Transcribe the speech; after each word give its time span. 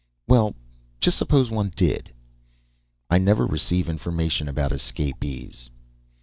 "Well, 0.27 0.55
just 0.99 1.15
suppose 1.15 1.51
one 1.51 1.73
did?" 1.75 2.11
"I 3.11 3.19
never 3.19 3.45
receive 3.45 3.87
information 3.87 4.47
about 4.47 4.71
escapees." 4.71 5.69